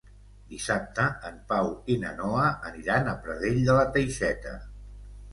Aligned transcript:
Dissabte 0.51 1.03
en 1.29 1.35
Pau 1.51 1.67
i 1.95 1.97
na 2.03 2.13
Noa 2.21 2.45
aniran 2.69 3.11
a 3.11 3.13
Pradell 3.27 3.59
de 3.69 3.75
la 3.81 3.85
Teixeta. 3.99 4.55